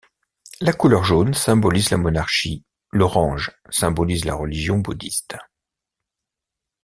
[0.61, 5.35] La couleur jaune symbolise la monarchie, l'orange symbolise la religion bouddhiste.